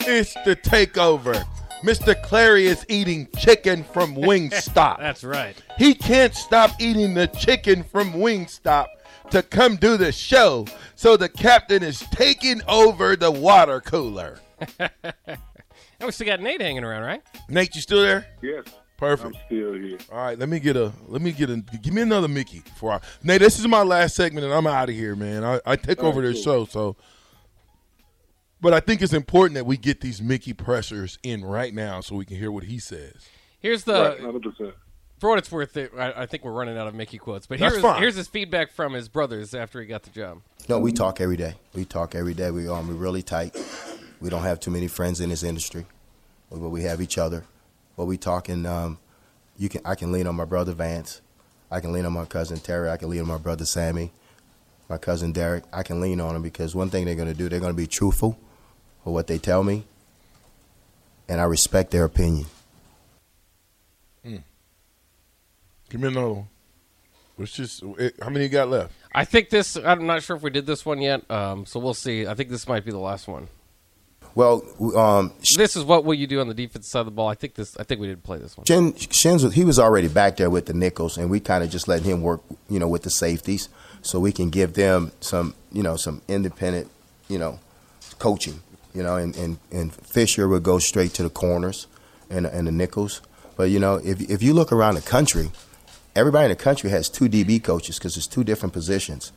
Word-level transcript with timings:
It's 0.00 0.34
the 0.44 0.56
takeover. 0.56 1.44
Mr. 1.82 2.20
Clary 2.22 2.66
is 2.66 2.84
eating 2.88 3.28
chicken 3.38 3.84
from 3.84 4.14
Wingstop. 4.16 4.98
That's 4.98 5.24
right. 5.24 5.56
He 5.78 5.94
can't 5.94 6.34
stop 6.34 6.70
eating 6.78 7.14
the 7.14 7.26
chicken 7.28 7.82
from 7.84 8.12
Wingstop 8.12 8.86
to 9.30 9.42
come 9.42 9.76
do 9.76 9.96
the 9.96 10.12
show. 10.12 10.66
So 10.94 11.16
the 11.16 11.28
captain 11.28 11.82
is 11.82 12.00
taking 12.10 12.60
over 12.68 13.16
the 13.16 13.30
water 13.30 13.80
cooler. 13.80 14.40
And 16.00 16.06
we 16.06 16.12
still 16.12 16.26
got 16.28 16.40
Nate 16.40 16.62
hanging 16.62 16.82
around, 16.82 17.02
right? 17.02 17.20
Nate, 17.50 17.74
you 17.74 17.82
still 17.82 18.00
there? 18.00 18.26
Yes, 18.40 18.64
Perfect. 18.96 19.36
I'm 19.36 19.42
still 19.46 19.74
here. 19.74 19.98
All 20.10 20.16
right, 20.16 20.38
let 20.38 20.48
me 20.48 20.58
get 20.58 20.76
a 20.76 20.92
let 21.08 21.20
me 21.20 21.30
get 21.30 21.50
a 21.50 21.56
give 21.56 21.92
me 21.92 22.00
another 22.00 22.26
Mickey 22.26 22.60
before 22.60 22.92
I 22.92 23.00
Nate, 23.22 23.40
this 23.40 23.58
is 23.58 23.68
my 23.68 23.82
last 23.82 24.14
segment 24.14 24.46
and 24.46 24.54
I'm 24.54 24.66
out 24.66 24.88
of 24.88 24.94
here, 24.94 25.14
man. 25.14 25.44
I, 25.44 25.60
I 25.66 25.76
take 25.76 26.02
over 26.02 26.22
this 26.22 26.42
show, 26.42 26.64
so 26.64 26.96
but 28.60 28.72
I 28.74 28.80
think 28.80 29.02
it's 29.02 29.12
important 29.12 29.54
that 29.54 29.66
we 29.66 29.76
get 29.76 30.00
these 30.00 30.20
Mickey 30.20 30.52
pressures 30.52 31.18
in 31.22 31.44
right 31.44 31.74
now 31.74 32.00
so 32.00 32.16
we 32.16 32.24
can 32.24 32.36
hear 32.36 32.50
what 32.52 32.64
he 32.64 32.78
says. 32.78 33.28
Here's 33.60 33.84
the 33.84 33.92
Right, 33.92 34.20
100%. 34.20 34.72
for 35.18 35.30
what 35.30 35.38
it's 35.38 35.50
worth. 35.50 35.76
I, 35.76 36.12
I 36.16 36.26
think 36.26 36.44
we're 36.44 36.52
running 36.52 36.78
out 36.78 36.86
of 36.86 36.94
Mickey 36.94 37.18
quotes, 37.18 37.46
but 37.46 37.58
That's 37.58 37.74
here's 37.74 37.82
fine. 37.82 38.00
here's 38.00 38.14
his 38.16 38.28
feedback 38.28 38.72
from 38.72 38.92
his 38.94 39.08
brothers 39.08 39.54
after 39.54 39.80
he 39.80 39.86
got 39.86 40.02
the 40.02 40.10
job. 40.10 40.40
No, 40.68 40.78
we 40.78 40.92
talk 40.92 41.20
every 41.20 41.36
day. 41.36 41.54
We 41.74 41.84
talk 41.84 42.14
every 42.14 42.34
day. 42.34 42.50
We 42.50 42.68
um, 42.68 42.88
we're 42.88 42.94
really 42.94 43.22
tight. 43.22 43.56
We 44.20 44.30
don't 44.30 44.42
have 44.42 44.60
too 44.60 44.70
many 44.70 44.88
friends 44.88 45.20
in 45.20 45.30
this 45.30 45.42
industry, 45.42 45.86
but 46.50 46.68
we 46.70 46.82
have 46.82 47.00
each 47.00 47.18
other. 47.18 47.44
But 47.96 48.04
we 48.06 48.16
talk, 48.16 48.48
and 48.48 48.66
um, 48.66 48.98
you 49.58 49.68
can 49.68 49.80
I 49.84 49.94
can 49.94 50.12
lean 50.12 50.26
on 50.26 50.34
my 50.36 50.44
brother 50.44 50.72
Vance. 50.72 51.20
I 51.70 51.80
can 51.80 51.92
lean 51.92 52.04
on 52.06 52.12
my 52.12 52.24
cousin 52.24 52.58
Terry. 52.58 52.90
I 52.90 52.96
can 52.96 53.08
lean 53.10 53.20
on 53.20 53.28
my 53.28 53.38
brother 53.38 53.64
Sammy, 53.64 54.12
my 54.88 54.98
cousin 54.98 55.32
Derek. 55.32 55.64
I 55.72 55.82
can 55.82 56.00
lean 56.00 56.20
on 56.20 56.34
them 56.34 56.42
because 56.42 56.74
one 56.74 56.90
thing 56.90 57.04
they're 57.04 57.14
going 57.14 57.28
to 57.28 57.34
do, 57.34 57.48
they're 57.48 57.60
going 57.60 57.72
to 57.72 57.76
be 57.76 57.86
truthful 57.86 58.38
with 59.04 59.14
what 59.14 59.26
they 59.26 59.38
tell 59.38 59.62
me, 59.62 59.84
and 61.28 61.40
I 61.40 61.44
respect 61.44 61.90
their 61.90 62.04
opinion. 62.04 62.46
Give 65.88 66.00
me 66.00 66.08
another 66.08 66.28
one. 66.30 66.48
Let's 67.36 67.52
just 67.52 67.82
it, 67.82 68.14
how 68.22 68.28
many 68.28 68.44
you 68.44 68.48
got 68.50 68.68
left? 68.68 68.92
I 69.12 69.24
think 69.24 69.50
this. 69.50 69.76
I'm 69.76 70.06
not 70.06 70.22
sure 70.22 70.36
if 70.36 70.42
we 70.42 70.50
did 70.50 70.66
this 70.66 70.86
one 70.86 71.00
yet, 71.00 71.28
um, 71.30 71.66
so 71.66 71.80
we'll 71.80 71.94
see. 71.94 72.26
I 72.26 72.34
think 72.34 72.48
this 72.48 72.68
might 72.68 72.84
be 72.84 72.92
the 72.92 72.98
last 72.98 73.26
one. 73.26 73.48
Well, 74.36 74.62
um, 74.96 75.32
This 75.56 75.74
is 75.74 75.82
what 75.82 76.04
will 76.04 76.14
you 76.14 76.28
do 76.28 76.38
on 76.40 76.46
the 76.46 76.54
defense 76.54 76.88
side 76.88 77.00
of 77.00 77.06
the 77.06 77.10
ball. 77.10 77.26
I 77.26 77.34
think 77.34 77.54
this. 77.54 77.76
I 77.76 77.82
think 77.82 78.00
we 78.00 78.06
did 78.06 78.22
play 78.22 78.38
this 78.38 78.56
one. 78.56 78.66
Shin, 78.66 78.94
Shins, 78.96 79.42
was- 79.42 79.54
he 79.54 79.64
was 79.64 79.80
already 79.80 80.06
back 80.06 80.36
there 80.36 80.48
with 80.50 80.66
the 80.66 80.74
nickels, 80.74 81.18
and 81.18 81.28
we 81.28 81.40
kind 81.40 81.64
of 81.64 81.70
just 81.70 81.88
let 81.88 82.02
him 82.02 82.22
work, 82.22 82.42
you 82.68 82.78
know, 82.78 82.86
with 82.86 83.02
the 83.02 83.10
safeties, 83.10 83.68
so 84.02 84.20
we 84.20 84.30
can 84.30 84.48
give 84.50 84.74
them 84.74 85.10
some, 85.20 85.54
you 85.72 85.82
know, 85.82 85.96
some 85.96 86.22
independent, 86.28 86.88
you 87.28 87.38
know, 87.38 87.58
coaching, 88.20 88.60
you 88.94 89.02
know, 89.02 89.16
and, 89.16 89.36
and, 89.36 89.58
and 89.70 89.94
Fisher 89.94 90.48
would 90.48 90.62
go 90.62 90.78
straight 90.78 91.12
to 91.14 91.22
the 91.22 91.30
corners 91.30 91.86
and 92.28 92.46
and 92.46 92.66
the 92.66 92.72
nickels. 92.72 93.20
But 93.56 93.70
you 93.70 93.78
know, 93.78 93.96
if 93.96 94.20
if 94.30 94.42
you 94.42 94.54
look 94.54 94.72
around 94.72 94.94
the 94.94 95.02
country, 95.02 95.50
everybody 96.14 96.46
in 96.46 96.50
the 96.50 96.56
country 96.56 96.90
has 96.90 97.08
two 97.08 97.28
DB 97.28 97.62
coaches 97.62 97.98
because 97.98 98.16
it's 98.16 98.26
two 98.26 98.44
different 98.44 98.72
positions. 98.72 99.32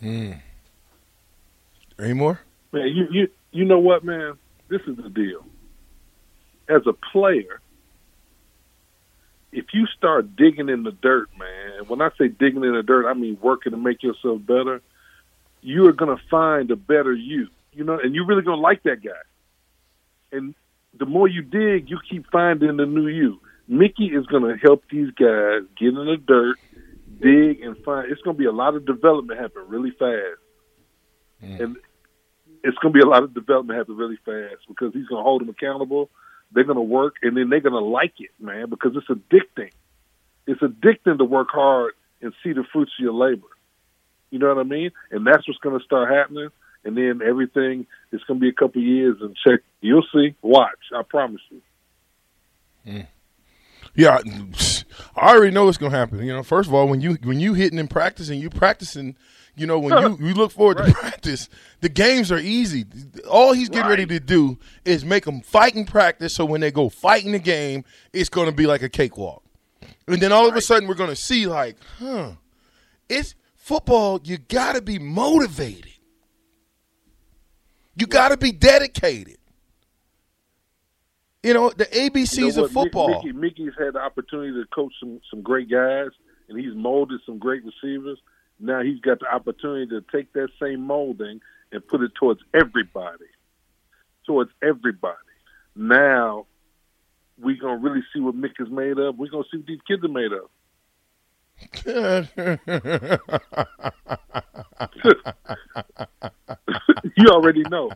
Hmm. 0.00 0.32
Any 1.98 2.14
more? 2.14 2.40
Man, 2.72 2.88
you, 2.88 3.06
you 3.10 3.28
you 3.52 3.64
know 3.64 3.78
what, 3.78 4.04
man? 4.04 4.38
This 4.68 4.80
is 4.86 4.96
the 4.96 5.10
deal. 5.10 5.44
As 6.68 6.82
a 6.86 6.92
player, 6.92 7.60
if 9.52 9.66
you 9.74 9.86
start 9.86 10.34
digging 10.34 10.68
in 10.68 10.82
the 10.82 10.92
dirt, 10.92 11.28
man, 11.38 11.86
when 11.88 12.00
I 12.00 12.08
say 12.18 12.28
digging 12.28 12.64
in 12.64 12.72
the 12.74 12.82
dirt, 12.82 13.06
I 13.06 13.14
mean 13.14 13.38
working 13.40 13.72
to 13.72 13.78
make 13.78 14.02
yourself 14.02 14.44
better, 14.46 14.80
you 15.62 15.86
are 15.88 15.92
gonna 15.92 16.20
find 16.30 16.70
a 16.70 16.76
better 16.76 17.12
you. 17.12 17.48
You 17.72 17.84
know, 17.84 17.98
and 17.98 18.14
you're 18.14 18.26
really 18.26 18.42
gonna 18.42 18.60
like 18.60 18.82
that 18.82 19.02
guy. 19.02 19.10
And 20.30 20.54
the 20.98 21.06
more 21.06 21.26
you 21.26 21.42
dig, 21.42 21.88
you 21.88 21.98
keep 22.08 22.30
finding 22.30 22.76
the 22.76 22.86
new 22.86 23.06
you. 23.06 23.40
Mickey 23.68 24.06
is 24.06 24.26
gonna 24.26 24.56
help 24.62 24.84
these 24.90 25.10
guys 25.12 25.62
get 25.78 25.88
in 25.88 25.94
the 25.94 26.16
dirt, 26.26 26.58
dig 27.20 27.62
and 27.62 27.76
find 27.78 28.10
it's 28.12 28.20
gonna 28.22 28.36
be 28.36 28.44
a 28.44 28.52
lot 28.52 28.74
of 28.74 28.84
development 28.84 29.40
happen 29.40 29.62
really 29.68 29.92
fast. 29.92 30.40
Mm. 31.42 31.60
And 31.60 31.76
it's 32.64 32.78
going 32.78 32.94
to 32.94 32.98
be 32.98 33.02
a 33.04 33.08
lot 33.08 33.22
of 33.22 33.34
development 33.34 33.78
happen 33.78 33.96
really 33.96 34.18
fast 34.24 34.62
because 34.68 34.92
he's 34.92 35.06
going 35.06 35.20
to 35.20 35.24
hold 35.24 35.40
them 35.40 35.48
accountable. 35.48 36.10
They're 36.52 36.64
going 36.64 36.76
to 36.76 36.82
work, 36.82 37.16
and 37.22 37.36
then 37.36 37.48
they're 37.48 37.60
going 37.60 37.72
to 37.72 37.80
like 37.80 38.14
it, 38.18 38.30
man, 38.38 38.68
because 38.68 38.92
it's 38.94 39.08
addicting. 39.08 39.72
It's 40.46 40.60
addicting 40.60 41.18
to 41.18 41.24
work 41.24 41.48
hard 41.50 41.94
and 42.20 42.32
see 42.44 42.52
the 42.52 42.64
fruits 42.72 42.92
of 42.98 43.02
your 43.02 43.14
labor. 43.14 43.46
You 44.32 44.40
know 44.40 44.48
what 44.48 44.58
I 44.58 44.64
mean? 44.64 44.90
And 45.12 45.24
that's 45.24 45.46
what's 45.46 45.60
going 45.60 45.78
to 45.78 45.84
start 45.84 46.10
happening. 46.10 46.48
And 46.84 46.96
then 46.96 47.20
everything 47.24 47.86
is 48.10 48.20
going 48.26 48.40
to 48.40 48.42
be 48.42 48.48
a 48.48 48.52
couple 48.52 48.82
years 48.82 49.18
and 49.20 49.36
check. 49.36 49.60
You'll 49.80 50.06
see. 50.12 50.34
Watch. 50.42 50.78
I 50.92 51.02
promise 51.02 51.42
you. 51.50 51.62
Mm. 52.86 53.06
Yeah, 53.94 54.18
I 55.16 55.34
already 55.34 55.52
know 55.52 55.66
what's 55.66 55.76
gonna 55.76 55.96
happen. 55.96 56.24
You 56.24 56.32
know, 56.32 56.42
first 56.42 56.68
of 56.68 56.74
all, 56.74 56.88
when 56.88 57.02
you 57.02 57.18
when 57.24 57.40
you 57.40 57.52
hitting 57.52 57.78
in 57.78 57.88
practice 57.88 58.30
and 58.30 58.40
practicing, 58.40 58.42
you 58.42 58.50
practicing. 58.50 59.16
You 59.54 59.66
know, 59.66 59.78
when 59.78 59.98
you 59.98 60.16
you 60.28 60.34
look 60.34 60.50
forward 60.50 60.78
to 60.78 60.90
practice, 60.94 61.50
the 61.80 61.90
games 61.90 62.32
are 62.32 62.38
easy. 62.38 62.86
All 63.30 63.52
he's 63.52 63.68
getting 63.68 63.90
ready 63.90 64.06
to 64.06 64.18
do 64.18 64.58
is 64.86 65.04
make 65.04 65.26
them 65.26 65.42
fight 65.42 65.74
in 65.74 65.84
practice, 65.84 66.34
so 66.34 66.46
when 66.46 66.62
they 66.62 66.70
go 66.70 66.88
fight 66.88 67.26
in 67.26 67.32
the 67.32 67.38
game, 67.38 67.84
it's 68.14 68.30
going 68.30 68.46
to 68.46 68.52
be 68.52 68.66
like 68.66 68.82
a 68.82 68.88
cakewalk. 68.88 69.42
And 70.08 70.22
then 70.22 70.32
all 70.32 70.48
of 70.48 70.56
a 70.56 70.62
sudden, 70.62 70.88
we're 70.88 70.94
going 70.94 71.10
to 71.10 71.16
see 71.16 71.46
like, 71.46 71.76
huh, 71.98 72.32
it's 73.10 73.34
football. 73.62 74.20
You 74.24 74.38
got 74.38 74.74
to 74.74 74.82
be 74.82 74.98
motivated. 74.98 75.92
You 77.94 78.06
got 78.06 78.30
to 78.30 78.36
be 78.36 78.52
dedicated. 78.52 79.38
You 81.42 81.54
know, 81.54 81.70
the 81.70 81.86
ABCs 81.86 82.36
You 82.36 82.52
know 82.52 82.64
of 82.64 82.72
football. 82.72 83.22
Mickey, 83.22 83.32
Mickey's 83.32 83.72
had 83.78 83.94
the 83.94 84.00
opportunity 84.00 84.52
to 84.52 84.64
coach 84.72 84.92
some 85.00 85.20
some 85.28 85.42
great 85.42 85.70
guys, 85.70 86.10
and 86.48 86.58
he's 86.58 86.74
molded 86.74 87.20
some 87.26 87.38
great 87.38 87.62
receivers. 87.64 88.18
Now 88.60 88.82
he's 88.82 89.00
got 89.00 89.18
the 89.20 89.26
opportunity 89.26 89.86
to 89.88 90.04
take 90.12 90.32
that 90.34 90.48
same 90.60 90.82
molding 90.82 91.40
and 91.72 91.86
put 91.88 92.00
it 92.02 92.12
towards 92.14 92.40
everybody, 92.54 93.26
towards 94.24 94.50
everybody. 94.62 95.16
Now 95.74 96.46
we're 97.40 97.60
gonna 97.60 97.78
really 97.78 98.04
see 98.14 98.20
what 98.20 98.36
Mick 98.36 98.60
is 98.60 98.70
made 98.70 98.98
of. 98.98 99.18
We're 99.18 99.30
gonna 99.30 99.44
see 99.50 99.58
what 99.58 99.66
these 99.66 99.80
kids 99.88 100.04
are 100.04 100.08
made 100.08 100.32
of. 100.32 100.48
you 107.16 107.28
already 107.28 107.62
know. 107.64 107.90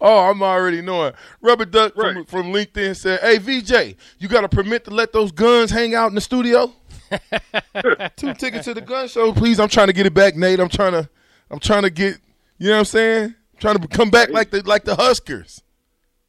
Oh, 0.00 0.30
I'm 0.30 0.42
already 0.42 0.80
knowing. 0.82 1.12
Rubber 1.40 1.64
Duck 1.64 1.94
from, 1.94 2.16
Right. 2.16 2.28
from 2.28 2.52
LinkedIn 2.52 2.96
said, 2.96 3.20
"Hey 3.20 3.38
VJ, 3.38 3.96
you 4.18 4.28
got 4.28 4.44
a 4.44 4.48
permit 4.48 4.84
to 4.86 4.90
let 4.90 5.12
those 5.12 5.32
guns 5.32 5.70
hang 5.70 5.94
out 5.94 6.08
in 6.08 6.14
the 6.14 6.20
studio? 6.20 6.72
Two 8.16 8.34
tickets 8.34 8.64
to 8.66 8.74
the 8.74 8.82
gun 8.84 9.08
show, 9.08 9.32
please. 9.32 9.58
I'm 9.58 9.68
trying 9.68 9.88
to 9.88 9.92
get 9.92 10.06
it 10.06 10.14
back, 10.14 10.36
Nate. 10.36 10.60
I'm 10.60 10.68
trying 10.68 10.92
to, 10.92 11.08
I'm 11.50 11.58
trying 11.58 11.82
to 11.82 11.90
get, 11.90 12.18
you 12.58 12.68
know 12.68 12.74
what 12.74 12.78
I'm 12.80 12.84
saying? 12.84 13.24
I'm 13.54 13.58
trying 13.60 13.78
to 13.78 13.88
come 13.88 14.10
back 14.10 14.30
like 14.30 14.50
the 14.50 14.62
like 14.62 14.84
the 14.84 14.94
Huskers. 14.94 15.62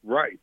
Right. 0.03 0.39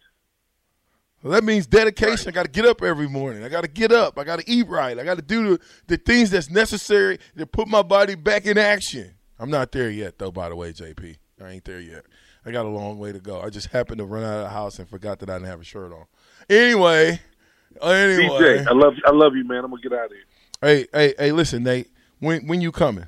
Well, 1.29 1.35
that 1.35 1.45
means 1.45 1.67
dedication. 1.67 2.27
I 2.27 2.33
got 2.33 2.45
to 2.45 2.51
get 2.51 2.65
up 2.65 2.83
every 2.83 3.07
morning. 3.07 3.45
I 3.45 3.51
got 3.51 3.61
to 3.61 3.69
get 3.69 3.93
up. 3.93 4.19
I 4.19 4.25
got 4.25 4.41
to 4.41 4.51
eat 4.51 4.67
right. 4.67 4.99
I 4.99 5.05
got 5.05 5.17
to 5.17 5.23
do 5.23 5.59
the, 5.59 5.61
the 5.87 5.97
things 5.99 6.31
that's 6.31 6.49
necessary 6.49 7.19
to 7.37 7.45
put 7.45 7.69
my 7.69 7.83
body 7.83 8.15
back 8.15 8.47
in 8.47 8.57
action. 8.57 9.13
I'm 9.39 9.51
not 9.51 9.71
there 9.71 9.91
yet, 9.91 10.19
though. 10.19 10.31
By 10.31 10.49
the 10.49 10.57
way, 10.57 10.73
JP, 10.73 11.17
I 11.45 11.51
ain't 11.51 11.67
there 11.67 11.81
yet. 11.81 12.07
I 12.47 12.51
got 12.51 12.65
a 12.65 12.71
long 12.71 12.99
way 12.99 13.13
to 13.13 13.21
go. 13.21 13.43
I 13.43 13.51
just 13.51 13.67
happened 13.67 13.99
to 13.99 14.07
run 14.07 14.25
out 14.25 14.39
of 14.39 14.45
the 14.45 14.49
house 14.49 14.79
and 14.79 14.89
forgot 14.89 15.19
that 15.19 15.29
I 15.29 15.35
didn't 15.35 15.49
have 15.49 15.61
a 15.61 15.65
shirt 15.65 15.93
on. 15.93 16.07
Anyway, 16.49 17.21
anyway, 17.83 18.27
DJ, 18.27 18.67
I 18.67 18.73
love 18.73 18.95
I 19.05 19.11
love 19.11 19.37
you, 19.37 19.45
man. 19.45 19.65
I'm 19.65 19.71
gonna 19.71 19.83
get 19.83 19.93
out 19.93 20.07
of 20.07 20.13
here. 20.13 20.25
hey, 20.63 20.87
hey, 20.95 21.15
hey, 21.19 21.33
listen, 21.33 21.63
Nate. 21.63 21.91
When 22.21 22.47
when 22.47 22.63
you 22.63 22.73
coming? 22.73 23.07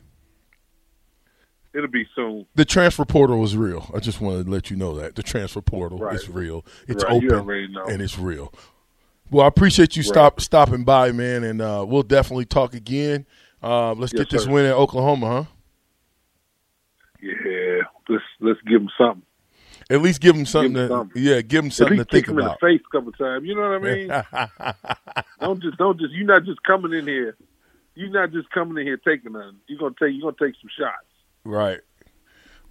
It'll 1.73 1.89
be 1.89 2.07
soon. 2.17 2.47
The 2.57 2.65
transfer 2.65 3.05
portal 3.05 3.45
is 3.45 3.57
real. 3.57 3.89
I 3.95 4.01
just 4.01 4.21
wanted 4.21 4.47
to 4.47 4.51
let 4.51 4.71
you 4.71 4.77
know 4.77 4.97
that 4.97 5.15
the 5.15 5.23
transfer 5.23 5.61
portal 5.61 5.99
Right. 5.99 6.17
is 6.17 6.29
real. 6.29 6.65
It's 6.89 7.05
Right, 7.05 7.13
open 7.13 7.49
and 7.89 8.03
it's 8.03 8.19
real. 8.19 8.53
Well, 9.31 9.45
I 9.45 9.49
appreciate 9.49 9.97
you 9.97 10.03
stop 10.03 10.41
stopping 10.41 10.83
by, 10.83 11.13
man, 11.13 11.45
and 11.45 11.63
uh, 11.63 11.85
we'll 11.87 12.03
definitely 12.03 12.47
talk 12.47 12.75
again. 12.75 13.25
Uh, 13.63 13.93
let's 13.93 14.13
Yes, 14.13 14.23
get 14.23 14.31
this 14.31 14.45
sir. 14.45 14.51
win 14.51 14.67
in 14.67 14.73
Oklahoma, 14.73 15.27
huh? 15.29 15.45
Yeah, 17.23 17.83
let's 18.09 18.25
let's 18.41 18.61
give 18.63 18.81
him 18.83 18.89
something. 18.99 19.23
At 19.91 20.01
least 20.03 20.21
give 20.21 20.35
him 20.37 20.47
something 20.47 20.73
him 20.77 20.89
to 20.89 20.89
something. 20.89 21.23
yeah, 21.23 21.41
give 21.43 21.65
At 21.65 21.73
something 21.73 21.99
to 21.99 22.05
think 22.05 22.29
him 22.29 22.39
in 22.39 22.45
about. 22.45 22.59
the 22.61 22.67
face 22.67 22.81
a 22.87 22.97
couple 22.97 23.13
times. 23.13 23.45
You 23.47 23.55
know 23.55 23.71
what 23.71 23.85
I 23.85 23.95
mean? 23.95 24.09
don't 25.41 25.63
just 25.63 25.77
don't 25.79 25.99
just 26.01 26.13
you're 26.15 26.27
not 26.27 26.45
just 26.45 26.63
coming 26.63 26.93
in 26.93 27.07
here. 27.07 27.37
You're 27.95 28.11
not 28.11 28.33
just 28.33 28.51
coming 28.51 28.79
in 28.79 28.87
here 28.87 28.97
taking 28.97 29.33
nothing. 29.33 29.59
You're 29.67 29.79
gonna 29.79 29.95
take 30.01 30.15
you're 30.15 30.33
gonna 30.33 30.51
take 30.51 30.59
some 30.61 30.71
shots. 30.79 31.05
Right. 31.45 31.81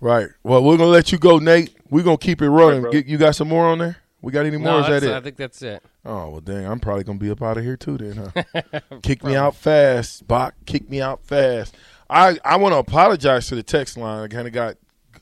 Right. 0.02 0.30
Well, 0.44 0.64
we're 0.64 0.78
gonna 0.78 0.90
let 0.90 1.12
you 1.12 1.18
go, 1.18 1.40
Nate. 1.40 1.76
We're 1.90 2.04
gonna 2.04 2.18
keep 2.18 2.42
it 2.42 2.50
running. 2.50 2.82
bro. 2.82 2.92
Get, 2.92 3.06
you 3.06 3.18
got 3.18 3.36
some 3.36 3.50
more 3.50 3.68
on 3.68 3.80
there? 3.80 3.98
We 4.22 4.32
got 4.32 4.46
any 4.46 4.58
more? 4.58 4.66
No, 4.66 4.80
is 4.80 4.88
that 4.88 5.04
it? 5.04 5.14
I 5.14 5.22
think 5.22 5.38
that's 5.38 5.62
it. 5.62 5.82
Oh 6.06 6.30
well, 6.30 6.42
dang! 6.42 6.66
I'm 6.66 6.80
probably 6.80 7.04
gonna 7.04 7.20
be 7.20 7.32
up 7.32 7.42
out 7.42 7.58
of 7.58 7.64
here 7.64 7.78
too. 7.78 7.98
Then, 7.98 8.32
huh? 8.36 8.80
Kick 9.02 9.24
me 9.24 9.36
out 9.36 9.56
fast, 9.56 10.28
Bach. 10.28 10.56
Kick 10.66 10.90
me 10.90 11.02
out 11.02 11.24
fast. 11.24 11.76
I 12.10 12.38
I 12.44 12.58
want 12.58 12.74
to 12.74 12.78
apologize 12.78 13.48
to 13.48 13.56
the 13.56 13.64
text 13.64 13.98
line. 13.98 14.24
I 14.24 14.28
kind 14.28 14.48
of 14.48 14.54
got 14.54 14.76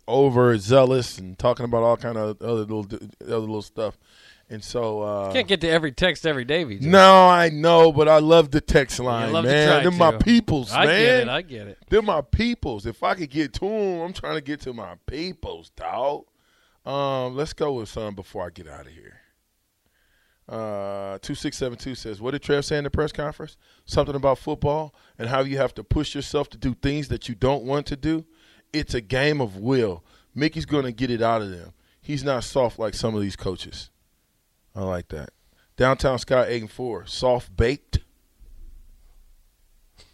over 0.07 0.57
zealous 0.57 1.17
and 1.17 1.37
talking 1.37 1.65
about 1.65 1.83
all 1.83 1.97
kind 1.97 2.17
of 2.17 2.41
other 2.41 2.61
little 2.65 2.85
other 3.21 3.37
little 3.39 3.61
stuff, 3.61 3.97
and 4.49 4.63
so 4.63 5.01
uh, 5.01 5.33
Can't 5.33 5.47
get 5.47 5.61
to 5.61 5.69
every 5.69 5.91
text 5.91 6.25
every 6.25 6.45
day, 6.45 6.63
VJ. 6.63 6.81
no, 6.83 7.27
I 7.27 7.49
know, 7.49 7.91
but 7.91 8.07
I 8.07 8.19
love 8.19 8.51
the 8.51 8.61
text 8.61 8.99
line, 8.99 9.31
man. 9.33 9.43
They're 9.83 9.91
my 9.91 10.11
to. 10.11 10.17
peoples, 10.19 10.71
I 10.71 10.85
man. 10.85 10.99
get 10.99 11.19
it. 11.19 11.27
I 11.29 11.41
get 11.41 11.67
it. 11.67 11.77
They're 11.89 12.01
my 12.01 12.21
peoples. 12.21 12.85
If 12.85 13.03
I 13.03 13.15
could 13.15 13.29
get 13.29 13.53
to 13.55 13.59
them, 13.67 13.99
I'm 14.01 14.13
trying 14.13 14.35
to 14.35 14.41
get 14.41 14.61
to 14.61 14.73
my 14.73 14.95
peoples, 15.05 15.69
dog. 15.71 16.25
Um, 16.85 17.35
let's 17.35 17.51
go 17.53 17.73
with 17.73 17.89
some 17.89 18.15
before 18.15 18.45
I 18.45 18.49
get 18.49 18.67
out 18.69 18.85
of 18.85 18.93
here. 18.93 19.19
Uh, 20.47 21.17
two 21.21 21.35
six 21.35 21.57
seven 21.57 21.77
two 21.77 21.93
says, 21.93 22.21
"What 22.21 22.31
did 22.31 22.41
Trev 22.41 22.63
say 22.63 22.77
in 22.77 22.85
the 22.85 22.89
press 22.89 23.11
conference? 23.11 23.57
Something 23.83 24.15
about 24.15 24.37
football 24.37 24.95
and 25.19 25.27
how 25.27 25.41
you 25.41 25.57
have 25.57 25.73
to 25.73 25.83
push 25.83 26.15
yourself 26.15 26.49
to 26.51 26.57
do 26.57 26.73
things 26.73 27.09
that 27.09 27.27
you 27.27 27.35
don't 27.35 27.63
want 27.65 27.85
to 27.87 27.97
do. 27.97 28.23
It's 28.73 28.93
a 28.93 29.01
game 29.01 29.41
of 29.41 29.57
will. 29.57 30.03
Mickey's 30.35 30.65
going 30.65 30.85
to 30.85 30.91
get 30.91 31.09
it 31.09 31.21
out 31.21 31.41
of 31.41 31.49
them. 31.49 31.73
He's 32.01 32.23
not 32.23 32.43
soft 32.43 32.79
like 32.79 32.93
some 32.93 33.15
of 33.15 33.21
these 33.21 33.35
coaches. 33.35 33.89
I 34.75 34.83
like 34.83 35.09
that. 35.09 35.31
Downtown 35.75 36.19
Sky 36.19 36.45
eight 36.47 36.61
and 36.61 36.71
four, 36.71 37.05
soft 37.05 37.55
baked. 37.55 37.99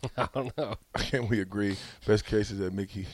I 0.18 0.28
don't 0.34 0.58
know. 0.58 0.76
Can 0.98 1.28
we 1.28 1.40
agree? 1.40 1.78
Best 2.06 2.26
case 2.26 2.52
is 2.52 2.60
that 2.60 2.74
Mickey 2.74 3.08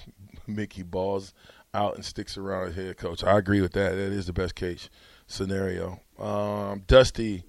Mickey 0.48 0.84
balls 0.84 1.34
out 1.74 1.96
and 1.96 2.04
sticks 2.04 2.38
around 2.38 2.70
as 2.70 2.76
head 2.76 2.98
coach. 2.98 3.24
I 3.24 3.38
agree 3.38 3.62
with 3.62 3.74
that. 3.74 3.92
That 3.92 4.12
is 4.12 4.26
the 4.26 4.34
best 4.34 4.56
case 4.56 4.90
scenario. 5.28 6.02
Um, 6.18 6.84
Dusty, 6.88 7.44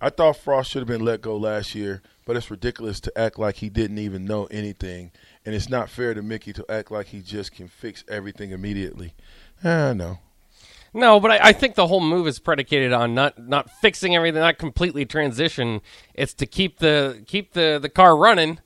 I 0.00 0.10
thought 0.10 0.36
Frost 0.36 0.70
should 0.70 0.80
have 0.80 0.88
been 0.88 1.04
let 1.04 1.20
go 1.20 1.36
last 1.36 1.74
year, 1.74 2.02
but 2.26 2.36
it's 2.36 2.50
ridiculous 2.50 3.00
to 3.00 3.18
act 3.18 3.38
like 3.38 3.56
he 3.56 3.68
didn't 3.68 3.98
even 3.98 4.24
know 4.24 4.46
anything, 4.46 5.12
and 5.44 5.54
it's 5.54 5.68
not 5.68 5.88
fair 5.88 6.14
to 6.14 6.22
Mickey 6.22 6.52
to 6.52 6.64
act 6.68 6.90
like 6.90 7.06
he 7.06 7.20
just 7.20 7.52
can 7.52 7.68
fix 7.68 8.04
everything 8.08 8.50
immediately. 8.50 9.14
Eh, 9.64 9.90
I 9.90 9.92
know. 9.92 10.18
No, 10.92 11.20
but 11.20 11.30
I, 11.30 11.38
I 11.48 11.52
think 11.52 11.76
the 11.76 11.86
whole 11.86 12.00
move 12.00 12.26
is 12.26 12.38
predicated 12.38 12.92
on 12.92 13.14
not 13.14 13.38
not 13.38 13.70
fixing 13.70 14.16
everything, 14.16 14.40
not 14.40 14.58
completely 14.58 15.06
transition. 15.06 15.80
It's 16.14 16.34
to 16.34 16.46
keep 16.46 16.78
the 16.78 17.22
keep 17.26 17.52
the 17.52 17.78
the 17.80 17.88
car 17.88 18.16
running 18.16 18.58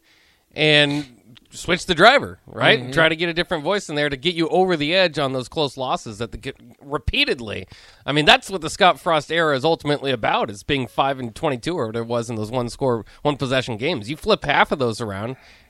and 0.55 1.21
switch 1.51 1.87
the 1.87 1.95
driver, 1.95 2.41
right? 2.47 2.81
And 2.81 2.93
try 2.93 3.09
to 3.09 3.17
get 3.17 3.29
a 3.29 3.35
different 3.35 3.63
voice 3.63 3.89
in 3.89 3.95
there 3.95 4.09
to 4.09 4.17
get 4.17 4.35
you 4.35 4.49
over 4.49 4.77
the 4.77 4.95
edge 4.95 5.19
on 5.19 5.33
those 5.33 5.49
close 5.49 5.77
losses 5.77 6.19
that 6.19 6.33
the 6.33 6.39
get 6.39 6.57
repeatedly. 6.81 7.67
I 8.05 8.13
mean, 8.13 8.25
that's 8.25 8.51
what 8.51 8.61
the 8.61 8.71
Scott 8.71 8.99
Frost 8.99 9.31
era 9.31 9.57
is 9.57 9.65
ultimately 9.65 10.11
about: 10.11 10.51
is 10.51 10.63
being 10.63 10.87
five 10.87 11.19
and 11.19 11.35
twenty-two, 11.35 11.77
or 11.77 11.87
whatever 11.87 12.05
it 12.05 12.09
was 12.09 12.31
in 12.31 12.37
those 12.37 12.51
one 12.51 12.69
score, 12.69 13.05
one 13.23 13.37
possession 13.37 13.77
games. 13.77 14.11
You 14.11 14.17
flip 14.17 14.45
half 14.45 14.73
of 14.73 14.79
those 14.79 15.01
around, 15.01 15.37
he's 15.37 15.64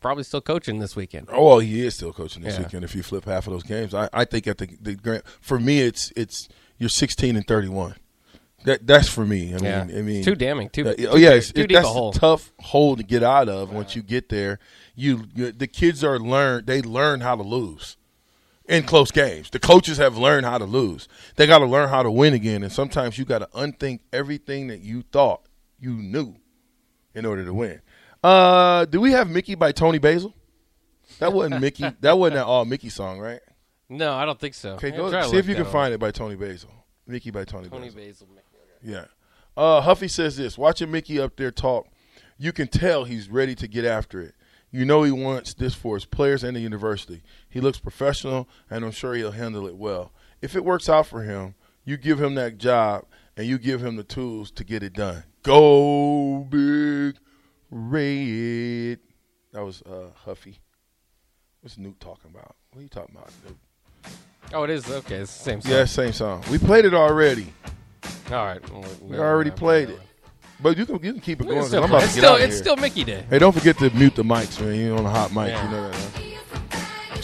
probably 0.00 0.24
still 0.24 0.40
coaching 0.40 0.78
this 0.78 0.94
weekend. 0.96 1.28
Oh, 1.30 1.44
well, 1.46 1.58
he 1.58 1.84
is 1.86 1.94
still 1.94 2.12
coaching 2.12 2.42
this 2.42 2.54
Yeah. 2.56 2.62
weekend. 2.64 2.84
If 2.84 2.94
you 2.94 3.02
flip 3.02 3.24
half 3.24 3.46
of 3.46 3.52
those 3.52 3.62
games, 3.64 3.94
I, 3.94 4.08
I 4.12 4.24
think 4.24 4.46
at 4.46 4.58
the 4.58 4.68
the 4.80 4.94
grand 4.94 5.22
for 5.40 5.58
me, 5.58 5.80
it's 5.80 6.12
it's 6.16 6.48
you're 6.78 6.88
16 6.88 7.36
and 7.36 7.46
31. 7.46 7.96
That 8.64 8.86
that's 8.86 9.08
for 9.08 9.24
me. 9.24 9.50
I 9.50 9.58
mean, 9.58 9.64
Yeah. 9.64 9.82
I 9.82 10.02
mean, 10.02 10.24
Too 10.24 10.34
damning, 10.34 10.68
too- 10.68 10.88
Uh, 10.88 10.94
too 10.94 11.08
oh 11.08 11.16
yeah, 11.16 11.30
it's, 11.30 11.52
too 11.52 11.62
it- 11.62 11.68
deep 11.68 11.78
a 11.78 11.80
that's 11.82 11.88
hole. 11.92 12.12
tough 12.12 12.52
hole 12.58 12.96
to 12.96 13.02
get 13.02 13.22
out 13.22 13.48
of 13.48 13.72
once 13.72 13.94
you 13.94 14.02
get 14.02 14.28
there. 14.28 14.58
You, 14.96 15.24
you 15.34 15.52
the 15.52 15.66
kids 15.68 16.02
are 16.02 16.18
learn 16.18 16.64
they 16.66 16.82
learn 16.82 17.20
how 17.20 17.36
to 17.36 17.42
lose 17.44 17.96
in 18.68 18.82
close 18.82 19.10
games. 19.12 19.48
The 19.50 19.60
coaches 19.60 19.96
have 19.98 20.18
learned 20.18 20.44
how 20.44 20.58
to 20.58 20.64
lose. 20.64 21.08
They 21.36 21.46
got 21.46 21.58
to 21.60 21.66
learn 21.66 21.88
how 21.88 22.02
to 22.02 22.10
win 22.10 22.34
again, 22.34 22.62
and 22.64 22.72
sometimes 22.72 23.16
you 23.16 23.24
got 23.24 23.38
to 23.38 23.48
unthink 23.54 24.00
everything 24.12 24.66
that 24.68 24.80
you 24.80 25.02
thought 25.02 25.42
you 25.78 25.92
knew 25.94 26.34
in 27.14 27.24
order 27.24 27.44
to 27.44 27.54
win. 27.54 27.80
Uh, 28.22 28.84
do 28.84 29.00
we 29.00 29.12
have 29.12 29.28
Mickey 29.30 29.54
by 29.54 29.72
Toni 29.72 29.98
Basil? 29.98 30.34
That 31.18 31.32
wasn't 31.32 31.60
Mickey. 31.60 31.84
That 32.00 32.18
wasn't 32.18 32.36
that 32.36 32.46
all 32.46 32.64
Mickey 32.64 32.88
song, 32.88 33.18
right? 33.18 33.40
No, 33.88 34.12
I 34.12 34.24
don't 34.24 34.38
think 34.38 34.54
so. 34.54 34.72
Okay, 34.72 34.90
Yeah, 34.90 34.96
go 34.96 35.22
see 35.30 35.38
if 35.38 35.48
you 35.48 35.54
can 35.54 35.64
that 35.64 35.72
find 35.72 35.94
it 35.94 35.98
by 35.98 36.10
Toni 36.10 36.34
Basil. 36.36 36.70
Mickey 37.06 37.30
by 37.30 37.44
Toni. 37.44 37.68
Toni 37.68 37.88
Basil. 37.90 38.26
Basil. 38.26 38.42
Yeah. 38.82 39.04
Uh, 39.56 39.80
Huffy 39.80 40.08
says 40.08 40.36
this: 40.36 40.58
Watching 40.58 40.90
Mickey 40.90 41.18
up 41.18 41.36
there 41.36 41.50
talk, 41.50 41.86
you 42.36 42.52
can 42.52 42.68
tell 42.68 43.04
he's 43.04 43.28
ready 43.28 43.54
to 43.56 43.66
get 43.66 43.84
after 43.84 44.20
it. 44.20 44.34
You 44.70 44.84
know 44.84 45.02
he 45.02 45.10
wants 45.10 45.54
this 45.54 45.74
for 45.74 45.96
his 45.96 46.04
players 46.04 46.44
and 46.44 46.54
the 46.54 46.60
university. 46.60 47.22
He 47.48 47.60
looks 47.60 47.78
professional, 47.78 48.48
and 48.68 48.84
I'm 48.84 48.90
sure 48.90 49.14
he'll 49.14 49.30
handle 49.32 49.66
it 49.66 49.76
well. 49.76 50.12
If 50.42 50.54
it 50.54 50.64
works 50.64 50.88
out 50.88 51.06
for 51.06 51.22
him, 51.22 51.54
you 51.84 51.96
give 51.96 52.20
him 52.20 52.34
that 52.34 52.58
job, 52.58 53.06
and 53.36 53.46
you 53.46 53.58
give 53.58 53.82
him 53.82 53.96
the 53.96 54.04
tools 54.04 54.50
to 54.52 54.64
get 54.64 54.82
it 54.82 54.92
done. 54.92 55.24
Go 55.42 56.40
big, 56.50 57.16
red. 57.70 58.98
That 59.52 59.64
was 59.64 59.82
uh, 59.82 60.10
Huffy. 60.24 60.58
What's 61.60 61.78
Newt 61.78 61.98
talking 62.00 62.30
about? 62.30 62.54
What 62.72 62.80
are 62.80 62.82
you 62.82 62.88
talking 62.88 63.16
about, 63.16 63.30
Newt? 63.44 63.56
Oh, 64.52 64.62
it 64.62 64.70
is 64.70 64.88
okay. 64.90 65.16
It's 65.16 65.36
the 65.36 65.42
same. 65.44 65.60
Song. 65.60 65.72
Yeah, 65.72 65.84
same 65.84 66.12
song. 66.12 66.42
We 66.50 66.58
played 66.58 66.84
it 66.84 66.94
already. 66.94 67.52
All 68.30 68.44
right. 68.44 68.70
Well, 68.70 68.84
We 69.02 69.16
no, 69.16 69.22
already 69.22 69.50
played 69.50 69.90
it. 69.90 70.00
But 70.60 70.76
you 70.76 70.86
can 70.86 70.94
you 70.96 71.12
can 71.12 71.20
keep 71.20 71.40
it 71.40 71.46
We 71.46 71.54
going. 71.54 71.66
still 71.66 71.84
I'm 71.84 71.90
about 71.90 72.00
to 72.00 72.04
It's 72.06 72.14
get 72.14 72.20
still, 72.22 72.32
out 72.34 72.40
it's 72.40 72.54
here. 72.54 72.62
still 72.62 72.76
Mickey 72.76 73.04
Day. 73.04 73.24
Hey, 73.30 73.38
don't 73.38 73.52
forget 73.52 73.78
to 73.78 73.90
mute 73.90 74.14
the 74.16 74.22
mics, 74.22 74.60
man. 74.60 74.74
You're 74.74 74.98
on 74.98 75.06
a 75.06 75.10
hot 75.10 75.32
mic. 75.32 75.48
Yeah. 75.48 75.64
You 75.64 75.70
know 75.70 75.90
that. 75.90 75.94
Huh? 75.94 76.20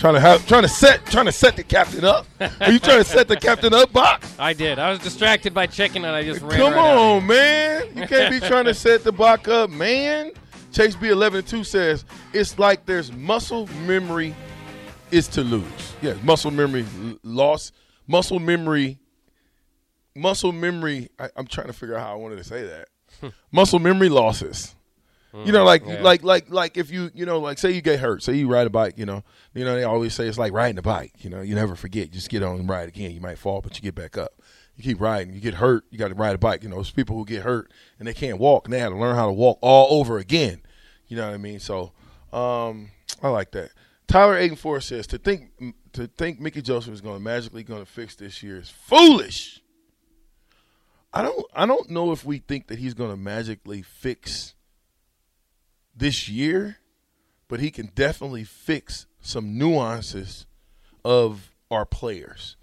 Trying 0.05 0.17
to 0.17 0.21
have, 0.21 0.47
trying 0.47 0.63
to 0.65 0.69
set, 0.69 1.07
trying 1.07 1.25
to 1.25 1.33
set 1.33 1.57
the 1.57 1.63
captain 1.63 2.05
up. 2.05 2.27
Are 2.61 2.71
you 2.71 2.79
trying 2.79 3.03
to 3.03 3.09
set 3.09 3.27
the 3.27 3.39
captain 3.39 3.73
up, 3.73 3.91
Bach? 3.91 4.23
I 4.39 4.53
did. 4.53 4.79
I 4.79 4.91
was 4.91 4.99
distracted 4.99 5.55
by 5.55 5.67
checking, 5.67 6.05
and 6.05 6.15
I 6.15 6.23
just 6.23 6.43
ran. 6.43 6.59
Come 6.59 6.75
right 6.75 6.95
on, 6.95 7.27
man. 7.27 7.87
You 7.97 8.07
can't 8.07 8.31
be 8.31 8.39
trying 8.39 8.65
to 8.67 8.75
set 8.75 9.03
the 9.03 9.13
Bach 9.13 9.49
up, 9.49 9.71
man. 9.71 10.33
Chase 10.73 10.95
B 10.95 11.09
eleven 11.09 11.39
and 11.39 11.49
two 11.49 11.65
says 11.65 12.05
it's 12.35 12.59
like 12.59 12.85
there's 12.85 13.13
muscle 13.13 13.67
memory 13.87 14.35
is 15.11 15.27
to 15.29 15.41
lose. 15.41 15.65
Yeah, 16.03 16.17
muscle 16.23 16.51
memory 16.51 16.85
loss. 17.23 17.73
Muscle 18.07 18.41
memory. 18.41 18.99
Muscle 20.15 20.53
memory. 20.53 21.09
I, 21.19 21.31
I'm 21.35 21.47
trying 21.47 21.69
to 21.69 21.73
figure 21.73 21.97
out 21.97 22.03
how 22.03 22.13
I 22.13 22.17
wanted 22.17 22.37
to 22.37 22.45
say 22.45 22.63
that. 22.67 22.89
Hmm. 23.23 23.29
muscle 23.51 23.79
memory 23.79 24.11
losses. 24.11 24.75
You 25.35 25.51
know, 25.51 25.65
like 25.65 25.85
yeah. 25.85 26.01
like 26.01 26.23
like 26.23 26.49
like 26.49 26.77
if 26.77 26.93
you 26.93 27.11
you 27.13 27.27
know 27.27 27.41
like 27.41 27.59
say 27.59 27.73
you 27.73 27.81
get 27.81 27.99
hurt, 27.99 28.23
say 28.23 28.35
you 28.35 28.49
ride 28.49 28.69
a 28.69 28.71
bike, 28.71 28.97
you 28.97 29.05
know, 29.05 29.25
you 29.53 29.65
know 29.65 29.75
they 29.75 29.83
always 29.83 30.15
say 30.15 30.29
it's 30.29 30.39
like 30.39 30.53
riding 30.53 30.79
a 30.79 30.83
bike. 30.83 31.13
You 31.25 31.31
know, 31.31 31.41
you 31.41 31.57
never 31.57 31.75
forget. 31.75 32.13
Just 32.13 32.29
get 32.29 32.45
on 32.45 32.61
and 32.61 32.69
ride 32.69 32.89
again. 32.89 33.11
You 33.11 33.21
might 33.21 33.39
fall, 33.39 33.61
but 33.61 33.75
you 33.77 33.83
get 33.83 33.97
back 33.97 34.17
up. 34.17 34.41
You 34.77 34.85
keep 34.85 35.01
riding. 35.01 35.35
You 35.35 35.41
get 35.41 35.55
hurt, 35.55 35.87
you 35.91 35.99
got 35.99 36.09
to 36.09 36.15
ride 36.15 36.37
a 36.37 36.39
bike. 36.39 36.63
You 36.63 36.69
know, 36.69 36.77
there's 36.77 36.93
people 36.93 37.17
who 37.17 37.25
get 37.25 37.43
hurt 37.43 37.73
and 37.99 38.07
they 38.07 38.15
can't 38.15 38.39
walk, 38.39 38.67
and 38.67 38.73
they 38.73 38.79
had 38.79 38.91
to 38.91 38.97
learn 38.97 39.17
how 39.17 39.27
to 39.27 39.33
walk 39.33 39.59
all 39.61 39.99
over 39.99 40.19
again. 40.19 40.63
You 41.09 41.17
know 41.17 41.27
what 41.27 41.35
I 41.35 41.39
mean? 41.39 41.59
So, 41.59 41.93
um, 42.33 42.91
I 43.21 43.29
like 43.29 43.51
that. 43.53 43.71
Tyler 44.07 44.55
four 44.55 44.81
says 44.81 45.07
to 45.09 45.19
think 45.19 45.51
to 45.95 46.07
think 46.07 46.41
Mickey 46.41 46.63
Joseph 46.63 46.95
is 46.95 47.01
going 47.01 47.17
to 47.17 47.23
magically 47.23 47.65
going 47.65 47.85
to 47.85 47.91
fix 47.91 48.15
this 48.15 48.41
year 48.43 48.59
is 48.59 48.71
foolish. 48.71 49.63
I 51.13 51.23
don't 51.23 51.45
I 51.55 51.67
don't 51.67 51.91
know 51.91 52.13
if 52.13 52.25
we 52.25 52.39
think 52.39 52.69
that 52.69 52.79
he's 52.79 52.95
going 52.95 53.11
to 53.11 53.17
magically 53.17 53.83
fix 53.83 54.55
this 55.97 56.29
year, 56.29 56.79
but 57.49 57.61
he 57.61 57.71
can 57.71 57.91
definitely 57.95 58.45
fix 58.45 59.07
some 59.21 59.57
nuances 59.57 60.47
of 61.05 61.51
our 61.71 61.87
players. 61.87 62.57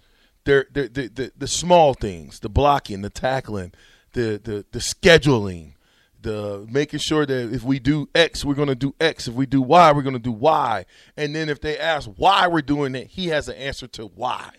They're, 0.44 0.66
they're, 0.72 0.88
the 0.88 1.08
the 1.08 1.32
the 1.36 1.46
small 1.46 1.94
things, 1.94 2.40
the 2.40 2.48
blocking, 2.48 3.02
the 3.02 3.10
tackling, 3.10 3.72
the 4.12 4.40
the 4.42 4.64
the 4.72 4.80
scheduling, 4.80 5.74
the 6.20 6.66
making 6.70 7.00
sure 7.00 7.26
that 7.26 7.52
if 7.54 7.62
we 7.62 7.78
do 7.78 8.08
X, 8.14 8.44
we're 8.44 8.54
going 8.54 8.68
to 8.68 8.74
do 8.74 8.94
X. 9.00 9.28
If 9.28 9.34
we 9.34 9.46
do 9.46 9.62
Y, 9.62 9.92
we're 9.92 10.02
going 10.02 10.14
to 10.14 10.18
do 10.18 10.32
Y. 10.32 10.84
And 11.16 11.34
then 11.34 11.48
if 11.48 11.60
they 11.60 11.78
ask 11.78 12.10
why 12.16 12.48
we're 12.48 12.62
doing 12.62 12.94
it, 12.94 13.08
he 13.08 13.28
has 13.28 13.48
an 13.48 13.56
answer 13.56 13.86
to 13.88 14.06
why. 14.06 14.50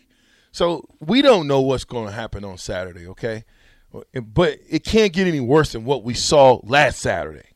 So 0.52 0.88
we 1.00 1.22
don't 1.22 1.48
know 1.48 1.62
what's 1.62 1.84
going 1.84 2.08
to 2.08 2.14
happen 2.14 2.46
on 2.46 2.58
Saturday, 2.58 3.08
okay? 3.08 3.44
But 4.14 4.60
it 4.70 4.84
can't 4.84 5.12
get 5.12 5.28
any 5.28 5.40
worse 5.40 5.72
than 5.72 5.84
what 5.84 6.04
we 6.04 6.14
saw 6.14 6.60
last 6.64 7.00
Saturday. 7.00 7.53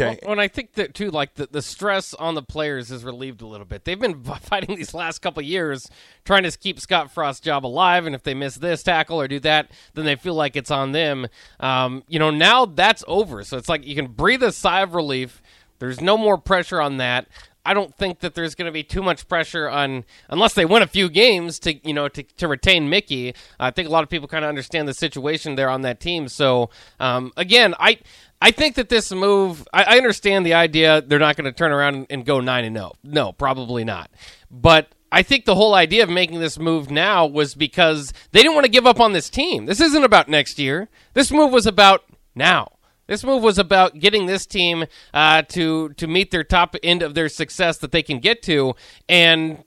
Okay. 0.00 0.18
Well, 0.22 0.32
and 0.32 0.40
I 0.40 0.48
think 0.48 0.74
that 0.74 0.94
too, 0.94 1.10
like 1.10 1.34
the, 1.34 1.48
the 1.50 1.62
stress 1.62 2.14
on 2.14 2.34
the 2.34 2.42
players 2.42 2.90
is 2.90 3.04
relieved 3.04 3.42
a 3.42 3.46
little 3.46 3.66
bit. 3.66 3.84
They've 3.84 3.98
been 3.98 4.22
fighting 4.42 4.76
these 4.76 4.94
last 4.94 5.20
couple 5.20 5.42
years 5.42 5.88
trying 6.24 6.44
to 6.44 6.56
keep 6.56 6.80
Scott 6.80 7.10
Frost's 7.10 7.40
job 7.40 7.66
alive, 7.66 8.06
and 8.06 8.14
if 8.14 8.22
they 8.22 8.34
miss 8.34 8.56
this 8.56 8.82
tackle 8.82 9.20
or 9.20 9.28
do 9.28 9.40
that, 9.40 9.70
then 9.94 10.04
they 10.04 10.16
feel 10.16 10.34
like 10.34 10.56
it's 10.56 10.70
on 10.70 10.92
them. 10.92 11.26
Um, 11.60 12.04
you 12.08 12.18
know, 12.18 12.30
now 12.30 12.66
that's 12.66 13.04
over, 13.08 13.44
so 13.44 13.56
it's 13.56 13.68
like 13.68 13.86
you 13.86 13.94
can 13.94 14.08
breathe 14.08 14.42
a 14.42 14.52
sigh 14.52 14.82
of 14.82 14.94
relief. 14.94 15.42
There's 15.78 16.00
no 16.00 16.16
more 16.16 16.38
pressure 16.38 16.80
on 16.80 16.96
that. 16.96 17.28
I 17.68 17.74
don't 17.74 17.94
think 17.94 18.20
that 18.20 18.34
there's 18.34 18.54
going 18.54 18.64
to 18.64 18.72
be 18.72 18.82
too 18.82 19.02
much 19.02 19.28
pressure 19.28 19.68
on 19.68 20.06
unless 20.30 20.54
they 20.54 20.64
win 20.64 20.82
a 20.82 20.86
few 20.86 21.10
games 21.10 21.58
to 21.60 21.74
you 21.86 21.92
know 21.92 22.08
to, 22.08 22.22
to 22.22 22.48
retain 22.48 22.88
Mickey. 22.88 23.34
I 23.60 23.70
think 23.72 23.86
a 23.88 23.92
lot 23.92 24.02
of 24.02 24.08
people 24.08 24.26
kind 24.26 24.42
of 24.42 24.48
understand 24.48 24.88
the 24.88 24.94
situation 24.94 25.54
there 25.54 25.68
on 25.68 25.82
that 25.82 26.00
team. 26.00 26.28
So 26.28 26.70
um, 26.98 27.30
again, 27.36 27.74
I 27.78 27.98
I 28.40 28.50
think 28.50 28.76
that 28.76 28.88
this 28.88 29.12
move. 29.12 29.66
I, 29.72 29.84
I 29.84 29.96
understand 29.96 30.46
the 30.46 30.54
idea. 30.54 31.02
They're 31.02 31.18
not 31.18 31.36
going 31.36 31.46
to 31.46 31.52
turn 31.52 31.72
around 31.72 32.06
and 32.10 32.24
go 32.24 32.40
nine 32.40 32.64
and 32.64 32.74
no. 32.74 32.92
No, 33.02 33.32
probably 33.32 33.84
not. 33.84 34.10
But 34.50 34.88
I 35.10 35.22
think 35.22 35.44
the 35.44 35.54
whole 35.54 35.74
idea 35.74 36.02
of 36.02 36.10
making 36.10 36.40
this 36.40 36.58
move 36.58 36.90
now 36.90 37.26
was 37.26 37.54
because 37.54 38.12
they 38.32 38.40
didn't 38.42 38.54
want 38.54 38.64
to 38.64 38.70
give 38.70 38.86
up 38.86 39.00
on 39.00 39.12
this 39.12 39.30
team. 39.30 39.66
This 39.66 39.80
isn't 39.80 40.04
about 40.04 40.28
next 40.28 40.58
year. 40.58 40.88
This 41.14 41.30
move 41.30 41.52
was 41.52 41.66
about 41.66 42.04
now. 42.34 42.72
This 43.08 43.24
move 43.24 43.42
was 43.42 43.58
about 43.58 43.98
getting 43.98 44.26
this 44.26 44.44
team 44.44 44.84
uh, 45.14 45.42
to 45.48 45.88
to 45.94 46.06
meet 46.06 46.30
their 46.30 46.44
top 46.44 46.76
end 46.82 47.02
of 47.02 47.14
their 47.14 47.30
success 47.30 47.78
that 47.78 47.90
they 47.90 48.02
can 48.02 48.18
get 48.18 48.42
to, 48.42 48.74
and 49.08 49.64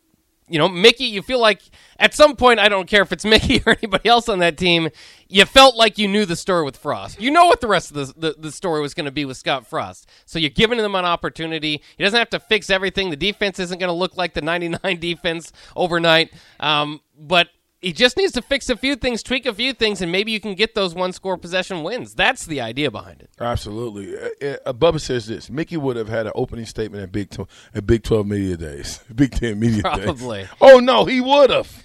you 0.52 0.60
know, 0.60 0.68
Mickey, 0.68 1.06
you 1.06 1.22
feel 1.22 1.40
like 1.40 1.62
at 1.98 2.14
some 2.14 2.36
point, 2.36 2.60
I 2.60 2.68
don't 2.68 2.88
care 2.88 3.02
if 3.02 3.12
it's 3.12 3.26
Mickey 3.34 3.62
or 3.66 3.78
anybody 3.82 4.10
else 4.10 4.28
on 4.28 4.40
that 4.40 4.58
team, 4.58 4.90
you 5.30 5.46
felt 5.46 5.76
like 5.76 5.98
you 5.98 6.08
knew 6.08 6.26
the 6.26 6.36
story 6.36 6.66
with 6.66 6.78
Frost. 6.78 7.22
You 7.22 7.32
know 7.32 7.46
what 7.46 7.62
the 7.62 7.68
rest 7.68 7.92
of 7.92 7.96
the, 7.96 8.14
the, 8.32 8.36
the 8.38 8.52
story 8.52 8.82
was 8.82 8.94
going 8.94 9.06
to 9.06 9.12
be 9.12 9.24
with 9.24 9.38
Scott 9.38 9.66
Frost. 9.66 10.10
So 10.26 10.40
you're 10.40 10.50
giving 10.50 10.78
him 10.78 10.96
an 10.96 11.06
opportunity. 11.06 11.82
He 11.98 12.04
doesn't 12.04 12.18
have 12.18 12.30
to 12.32 12.40
fix 12.40 12.70
everything. 12.70 13.10
The 13.10 13.16
defense 13.16 13.60
isn't 13.60 13.80
going 13.80 13.88
to 13.88 13.94
look 13.94 14.18
like 14.18 14.34
the 14.34 14.42
99 14.42 14.80
defense 15.00 15.54
overnight. 15.76 16.34
Um, 16.60 17.00
but 17.18 17.50
he 17.82 17.94
just 17.94 18.16
needs 18.16 18.32
to 18.34 18.42
fix 18.42 18.70
a 18.70 18.78
few 18.78 18.96
things, 18.96 19.24
tweak 19.24 19.46
a 19.46 19.54
few 19.54 19.74
things, 19.74 20.02
and 20.02 20.12
maybe 20.12 20.32
you 20.32 20.40
can 20.40 20.54
get 20.54 20.76
those 20.76 20.94
one 20.94 21.12
score 21.14 21.38
possession 21.38 21.84
wins. 21.84 22.14
That's 22.14 22.46
the 22.46 22.62
idea 22.62 22.92
behind 22.92 23.22
it. 23.22 23.30
Absolutely. 23.40 24.16
Uh, 24.18 24.58
uh, 24.66 24.74
Bubba 24.74 25.02
says 25.02 25.26
this: 25.28 25.50
Mickey 25.50 25.78
would 25.78 25.96
have 25.96 26.08
had 26.10 26.28
an 26.28 26.34
opening 26.36 26.66
statement 26.66 27.04
at 27.04 27.12
Big 27.12 27.30
Tw- 27.32 27.48
at 27.74 27.86
Big 27.88 28.04
Twelve 28.04 28.28
Media 28.28 28.56
Days, 28.56 29.04
Big 29.16 29.32
Ten 29.32 29.60
Media 29.60 29.82
Days. 29.82 29.82
Probably. 29.82 30.42
Days. 30.42 30.50
Oh 30.62 30.80
no, 30.80 31.06
he 31.06 31.22
would 31.22 31.50
have. 31.50 31.84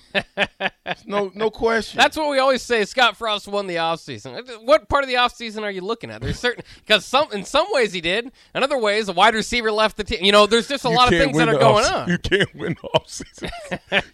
No, 1.06 1.30
no 1.34 1.50
question. 1.50 1.98
That's 1.98 2.16
what 2.16 2.30
we 2.30 2.38
always 2.38 2.62
say. 2.62 2.84
Scott 2.84 3.16
Frost 3.16 3.48
won 3.48 3.66
the 3.66 3.76
offseason. 3.76 4.64
What 4.64 4.88
part 4.88 5.04
of 5.04 5.08
the 5.08 5.14
offseason 5.16 5.62
are 5.62 5.70
you 5.70 5.80
looking 5.80 6.10
at? 6.10 6.20
There's 6.22 6.38
certain 6.38 6.64
because 6.80 7.04
some 7.04 7.30
in 7.32 7.44
some 7.44 7.66
ways 7.70 7.92
he 7.92 8.00
did, 8.00 8.30
in 8.54 8.62
other 8.62 8.78
ways 8.78 9.08
a 9.08 9.12
wide 9.12 9.34
receiver 9.34 9.70
left 9.72 9.96
the 9.96 10.04
team. 10.04 10.24
You 10.24 10.32
know, 10.32 10.46
there's 10.46 10.68
just 10.68 10.84
a 10.84 10.88
You 10.88 10.96
lot 10.96 11.12
of 11.12 11.18
things 11.18 11.36
that 11.36 11.48
are 11.48 11.58
going 11.58 11.84
off- 11.84 11.92
on. 11.92 12.08
You 12.08 12.18
can't 12.18 12.54
win 12.54 12.76
the 12.80 12.88
offseason. 12.98 13.50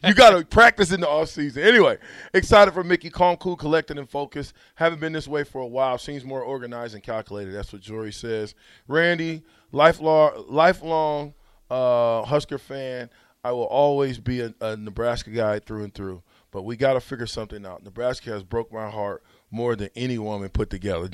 you 0.05 0.15
got 0.15 0.31
to 0.31 0.45
practice 0.45 0.93
in 0.93 1.01
the 1.01 1.07
offseason. 1.07 1.59
Anyway, 1.65 1.99
excited 2.35 2.73
for 2.73 2.85
Mickey. 2.85 3.11
Calm, 3.11 3.37
cool, 3.37 3.57
collected, 3.57 3.99
and 3.99 4.09
focused. 4.09 4.55
Haven't 4.75 5.01
been 5.01 5.13
this 5.13 5.29
way 5.29 5.45
for 5.45 5.61
a 5.61 5.67
while. 5.67 5.99
Seems 5.99 6.25
more 6.25 6.43
organized 6.43 6.95
and 6.95 7.03
calculated. 7.03 7.55
That's 7.55 7.73
what 7.73 7.83
Jory 7.83 8.13
says. 8.13 8.55
Randy, 8.89 9.43
lifelong, 9.73 10.45
lifelong 10.49 11.35
uh, 11.71 12.23
Husker 12.25 12.59
fan. 12.59 13.09
I 13.45 13.51
will 13.53 13.65
always 13.65 14.19
be 14.19 14.41
a, 14.41 14.55
a 14.61 14.77
Nebraska 14.77 15.31
guy 15.31 15.59
through 15.59 15.85
and 15.85 15.95
through. 15.95 16.23
But 16.53 16.63
we 16.63 16.77
got 16.77 16.93
to 16.93 17.01
figure 17.01 17.27
something 17.27 17.65
out. 17.65 17.83
Nebraska 17.83 18.31
has 18.31 18.43
broke 18.43 18.71
my 18.73 18.91
heart 18.91 19.23
more 19.51 19.75
than 19.75 19.89
any 19.97 20.19
woman 20.19 20.49
put 20.51 20.71
together. 20.71 21.09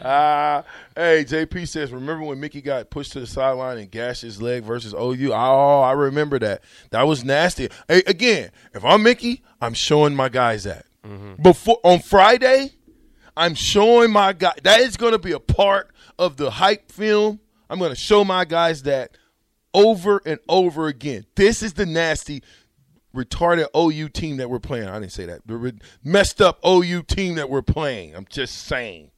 Uh, 0.00 0.62
hey, 0.94 1.24
JP 1.24 1.66
says, 1.68 1.90
remember 1.90 2.24
when 2.24 2.38
Mickey 2.38 2.60
got 2.60 2.90
pushed 2.90 3.12
to 3.12 3.20
the 3.20 3.26
sideline 3.26 3.78
and 3.78 3.90
gashed 3.90 4.22
his 4.22 4.40
leg 4.40 4.62
versus 4.62 4.94
OU? 4.94 5.32
Oh, 5.32 5.80
I 5.80 5.92
remember 5.92 6.38
that. 6.38 6.62
That 6.90 7.02
was 7.02 7.24
nasty. 7.24 7.68
Hey, 7.88 8.02
again, 8.06 8.50
if 8.74 8.84
I'm 8.84 9.02
Mickey, 9.02 9.42
I'm 9.60 9.74
showing 9.74 10.14
my 10.14 10.28
guys 10.28 10.64
that. 10.64 10.84
Before 11.42 11.78
on 11.82 12.00
Friday, 12.00 12.72
I'm 13.36 13.54
showing 13.54 14.10
my 14.12 14.32
guy 14.32 14.52
that 14.62 14.80
is 14.80 14.96
going 14.96 15.12
to 15.12 15.18
be 15.18 15.32
a 15.32 15.40
part 15.40 15.90
of 16.18 16.36
the 16.36 16.50
hype 16.50 16.92
film. 16.92 17.40
I'm 17.70 17.78
going 17.78 17.90
to 17.90 17.96
show 17.96 18.24
my 18.24 18.44
guys 18.44 18.84
that 18.84 19.16
over 19.74 20.22
and 20.24 20.38
over 20.48 20.86
again. 20.86 21.26
This 21.34 21.62
is 21.62 21.74
the 21.74 21.86
nasty 21.86 22.42
retarded 23.14 23.66
OU 23.76 24.08
team 24.10 24.36
that 24.38 24.50
we're 24.50 24.58
playing. 24.58 24.88
I 24.88 24.98
didn't 24.98 25.12
say 25.12 25.26
that. 25.26 25.46
The 25.46 25.74
messed 26.02 26.40
up 26.40 26.58
OU 26.66 27.02
team 27.04 27.34
that 27.36 27.50
we're 27.50 27.62
playing. 27.62 28.14
I'm 28.14 28.26
just 28.28 28.56
saying. 28.56 29.10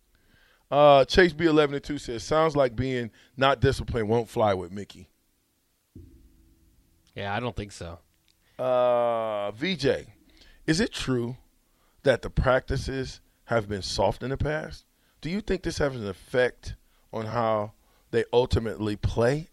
Uh, 0.70 1.04
Chase 1.04 1.32
B 1.32 1.46
eleven 1.46 1.74
and 1.74 1.84
two 1.84 1.98
says 1.98 2.22
sounds 2.22 2.54
like 2.54 2.76
being 2.76 3.10
not 3.36 3.60
disciplined 3.60 4.08
won't 4.08 4.28
fly 4.28 4.54
with 4.54 4.70
Mickey. 4.70 5.08
Yeah, 7.14 7.34
I 7.34 7.40
don't 7.40 7.56
think 7.56 7.72
so. 7.72 7.98
Uh, 8.56 9.50
VJ, 9.52 10.06
is 10.66 10.80
it 10.80 10.92
true 10.92 11.36
that 12.04 12.22
the 12.22 12.30
practices 12.30 13.20
have 13.44 13.68
been 13.68 13.82
soft 13.82 14.22
in 14.22 14.30
the 14.30 14.36
past? 14.36 14.84
Do 15.20 15.28
you 15.28 15.40
think 15.40 15.62
this 15.62 15.78
has 15.78 15.96
an 15.96 16.06
effect 16.06 16.76
on 17.12 17.26
how 17.26 17.72
they 18.10 18.24
ultimately 18.32 18.96
play? 18.96 19.48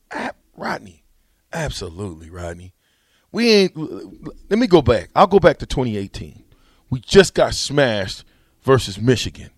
Rodney, 0.55 1.03
absolutely, 1.53 2.29
Rodney. 2.29 2.73
We 3.31 3.49
ain't. 3.51 3.77
Let 4.49 4.57
me 4.57 4.67
go 4.67 4.81
back. 4.81 5.09
I'll 5.15 5.27
go 5.27 5.39
back 5.39 5.59
to 5.59 5.65
2018. 5.65 6.43
We 6.89 6.99
just 6.99 7.33
got 7.33 7.53
smashed 7.53 8.23
versus 8.63 8.99
Michigan, 8.99 9.51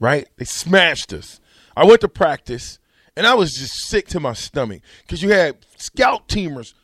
right? 0.00 0.28
They 0.36 0.44
smashed 0.44 1.12
us. 1.12 1.40
I 1.76 1.84
went 1.84 2.00
to 2.00 2.08
practice 2.08 2.78
and 3.16 3.26
I 3.26 3.34
was 3.34 3.56
just 3.56 3.74
sick 3.88 4.06
to 4.08 4.20
my 4.20 4.32
stomach 4.32 4.82
because 5.02 5.22
you 5.22 5.30
had 5.30 5.56
scout 5.76 6.28
teamers 6.28 6.74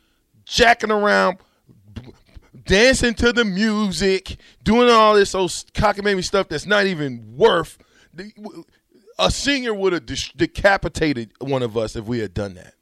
jacking 0.45 0.91
around, 0.91 1.37
dancing 2.65 3.13
to 3.15 3.31
the 3.31 3.45
music, 3.45 4.37
doing 4.63 4.89
all 4.89 5.15
this 5.15 5.33
old 5.33 5.49
cockamamie 5.49 6.23
stuff 6.23 6.49
that's 6.49 6.65
not 6.65 6.85
even 6.87 7.37
worth. 7.37 7.77
A 9.17 9.31
senior 9.31 9.73
would 9.73 9.93
have 9.93 10.05
decapitated 10.35 11.31
one 11.39 11.63
of 11.63 11.77
us 11.77 11.95
if 11.95 12.05
we 12.05 12.19
had 12.19 12.33
done 12.33 12.55
that. 12.55 12.73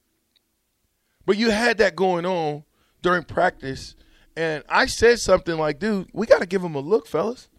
But 1.26 1.38
you 1.38 1.52
had 1.52 1.78
that 1.78 1.96
going 1.96 2.26
on 2.26 2.64
during 3.02 3.24
practice, 3.24 3.96
and 4.36 4.64
I 4.68 4.88
said 4.88 5.20
something 5.20 5.58
like, 5.58 5.80
"Dude, 5.80 6.10
we 6.12 6.26
got 6.26 6.42
to 6.42 6.48
give 6.48 6.64
him 6.64 6.76
a 6.76 6.80
look, 6.80 7.08
fellas." 7.08 7.50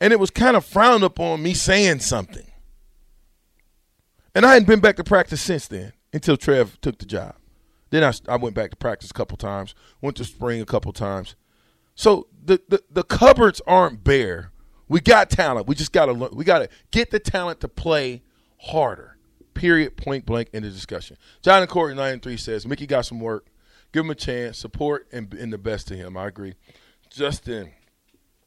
And 0.00 0.12
it 0.12 0.20
was 0.20 0.30
kind 0.30 0.56
of 0.56 0.64
frowned 0.64 1.04
upon 1.04 1.42
me 1.42 1.54
saying 1.54 2.00
something. 2.00 2.46
And 4.34 4.46
I 4.46 4.52
hadn't 4.52 4.68
been 4.68 4.80
back 4.80 4.96
to 4.96 5.04
practice 5.04 5.40
since 5.40 5.66
then 5.66 5.92
until 6.12 6.36
Trev 6.36 6.80
took 6.80 6.98
the 6.98 7.06
job. 7.06 7.34
Then 7.90 8.04
I, 8.04 8.12
I 8.28 8.36
went 8.36 8.54
back 8.54 8.70
to 8.70 8.76
practice 8.76 9.10
a 9.10 9.14
couple 9.14 9.36
times, 9.36 9.74
went 10.00 10.16
to 10.18 10.24
spring 10.24 10.60
a 10.60 10.66
couple 10.66 10.92
times. 10.92 11.34
So 11.94 12.28
the, 12.44 12.60
the, 12.68 12.82
the 12.90 13.02
cupboards 13.02 13.60
aren't 13.66 14.04
bare. 14.04 14.52
We 14.88 15.00
got 15.00 15.30
talent. 15.30 15.66
We 15.66 15.74
just 15.74 15.92
got 15.92 16.06
to. 16.06 16.14
We 16.14 16.44
got 16.44 16.60
to 16.60 16.68
get 16.90 17.10
the 17.10 17.18
talent 17.18 17.60
to 17.60 17.68
play 17.68 18.22
harder. 18.58 19.16
Period. 19.54 19.96
Point 19.96 20.26
blank. 20.26 20.48
in 20.52 20.62
the 20.62 20.70
discussion. 20.70 21.16
John 21.42 21.62
and 21.62 21.70
Corey 21.70 21.94
nine 21.94 22.14
and 22.14 22.22
three 22.22 22.36
says 22.36 22.66
Mickey 22.66 22.86
got 22.86 23.06
some 23.06 23.20
work. 23.20 23.46
Give 23.92 24.04
him 24.04 24.10
a 24.10 24.14
chance. 24.14 24.58
Support 24.58 25.08
and, 25.12 25.32
and 25.34 25.52
the 25.52 25.58
best 25.58 25.88
to 25.88 25.96
him. 25.96 26.16
I 26.16 26.26
agree. 26.26 26.54
Justin, 27.10 27.72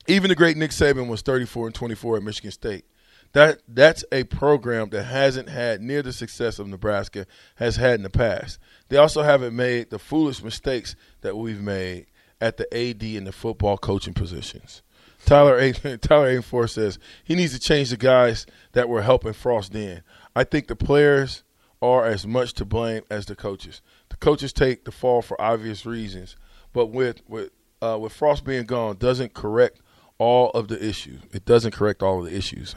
even 0.07 0.29
the 0.29 0.35
great 0.35 0.57
Nick 0.57 0.71
Saban 0.71 1.07
was 1.07 1.21
34 1.21 1.67
and 1.67 1.75
24 1.75 2.17
at 2.17 2.23
Michigan 2.23 2.51
State. 2.51 2.85
That 3.33 3.61
that's 3.67 4.03
a 4.11 4.25
program 4.25 4.89
that 4.89 5.03
hasn't 5.03 5.49
had 5.49 5.81
near 5.81 6.01
the 6.01 6.11
success 6.11 6.59
of 6.59 6.67
Nebraska 6.67 7.25
has 7.55 7.77
had 7.77 7.95
in 7.95 8.03
the 8.03 8.09
past. 8.09 8.59
They 8.89 8.97
also 8.97 9.21
haven't 9.21 9.55
made 9.55 9.89
the 9.89 9.99
foolish 9.99 10.43
mistakes 10.43 10.95
that 11.21 11.37
we've 11.37 11.61
made 11.61 12.07
at 12.41 12.57
the 12.57 12.65
AD 12.75 13.03
and 13.03 13.25
the 13.25 13.31
football 13.31 13.77
coaching 13.77 14.13
positions. 14.13 14.81
Tyler 15.25 15.57
A. 15.57 15.71
Tyler 15.97 16.39
A. 16.39 16.67
says 16.67 16.99
he 17.23 17.35
needs 17.35 17.53
to 17.53 17.59
change 17.59 17.89
the 17.89 17.97
guys 17.97 18.45
that 18.73 18.89
were 18.89 19.01
helping 19.01 19.33
Frost 19.33 19.75
in. 19.75 20.01
I 20.35 20.43
think 20.43 20.67
the 20.67 20.75
players 20.75 21.43
are 21.81 22.05
as 22.05 22.27
much 22.27 22.53
to 22.53 22.65
blame 22.65 23.03
as 23.09 23.25
the 23.25 23.35
coaches. 23.35 23.81
The 24.09 24.17
coaches 24.17 24.53
take 24.53 24.85
the 24.85 24.91
fall 24.91 25.21
for 25.21 25.39
obvious 25.41 25.85
reasons, 25.85 26.35
but 26.73 26.87
with 26.87 27.21
with 27.27 27.51
uh, 27.81 27.97
with 27.99 28.13
Frost 28.13 28.43
being 28.43 28.65
gone, 28.65 28.97
doesn't 28.97 29.33
correct 29.33 29.81
all 30.21 30.51
of 30.51 30.67
the 30.67 30.83
issues. 30.83 31.19
It 31.33 31.45
doesn't 31.45 31.71
correct 31.71 32.03
all 32.03 32.19
of 32.19 32.29
the 32.29 32.37
issues. 32.37 32.75